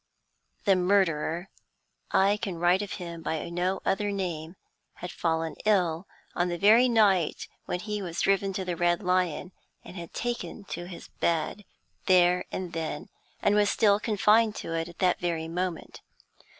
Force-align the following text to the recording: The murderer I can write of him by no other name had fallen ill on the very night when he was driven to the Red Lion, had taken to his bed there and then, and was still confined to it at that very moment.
The 0.65 0.75
murderer 0.75 1.47
I 2.09 2.37
can 2.37 2.57
write 2.57 2.81
of 2.81 2.93
him 2.93 3.21
by 3.21 3.47
no 3.51 3.81
other 3.85 4.11
name 4.11 4.55
had 4.93 5.11
fallen 5.11 5.55
ill 5.63 6.07
on 6.33 6.49
the 6.49 6.57
very 6.57 6.89
night 6.89 7.47
when 7.65 7.81
he 7.81 8.01
was 8.01 8.19
driven 8.21 8.51
to 8.53 8.65
the 8.65 8.75
Red 8.75 9.03
Lion, 9.03 9.51
had 9.83 10.11
taken 10.11 10.63
to 10.69 10.85
his 10.87 11.09
bed 11.19 11.65
there 12.07 12.45
and 12.51 12.73
then, 12.73 13.09
and 13.43 13.53
was 13.53 13.69
still 13.69 13.99
confined 13.99 14.55
to 14.55 14.73
it 14.73 14.89
at 14.89 14.97
that 14.97 15.19
very 15.19 15.47
moment. 15.47 16.01